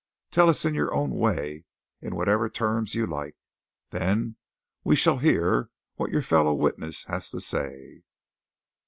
Tell 0.31 0.49
us 0.49 0.65
in 0.65 0.73
your 0.73 0.91
own 0.95 1.11
way, 1.11 1.63
in 2.01 2.15
whatever 2.15 2.49
terms 2.49 2.95
you 2.95 3.05
like. 3.05 3.35
Then 3.91 4.35
we 4.83 4.95
shall 4.95 5.19
hear 5.19 5.69
what 5.93 6.09
your 6.09 6.23
fellow 6.23 6.55
witness 6.55 7.03
has 7.03 7.29
to 7.29 7.39
say." 7.39 8.01